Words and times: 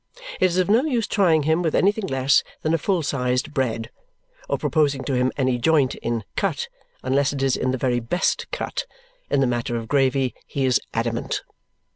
It 0.39 0.45
is 0.47 0.57
of 0.57 0.67
no 0.67 0.83
use 0.83 1.05
trying 1.05 1.43
him 1.43 1.61
with 1.61 1.75
anything 1.75 2.07
less 2.07 2.41
than 2.63 2.73
a 2.73 2.79
full 2.79 3.03
sized 3.03 3.53
"bread" 3.53 3.91
or 4.49 4.57
proposing 4.57 5.03
to 5.03 5.13
him 5.13 5.31
any 5.37 5.59
joint 5.59 5.93
in 5.93 6.23
cut 6.35 6.69
unless 7.03 7.33
it 7.33 7.43
is 7.43 7.55
in 7.55 7.69
the 7.69 7.77
very 7.77 7.99
best 7.99 8.49
cut. 8.49 8.87
In 9.29 9.41
the 9.41 9.45
matter 9.45 9.75
of 9.77 9.87
gravy 9.87 10.33
he 10.47 10.65
is 10.65 10.81
adamant. 10.91 11.43